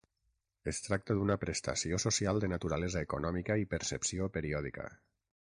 Es 0.69 0.77
tracta 0.85 1.17
d'una 1.19 1.35
prestació 1.43 1.99
social 2.05 2.41
de 2.45 2.49
naturalesa 2.55 3.05
econòmica 3.09 3.59
i 3.65 3.69
percepció 3.75 4.33
periòdica. 4.41 4.89